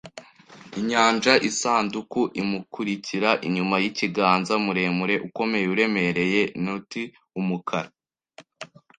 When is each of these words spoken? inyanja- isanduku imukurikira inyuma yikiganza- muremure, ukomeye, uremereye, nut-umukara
inyanja- 0.79 1.41
isanduku 1.49 2.21
imukurikira 2.41 3.29
inyuma 3.47 3.75
yikiganza- 3.83 4.53
muremure, 4.65 5.15
ukomeye, 5.27 5.65
uremereye, 5.73 6.41
nut-umukara 6.63 7.89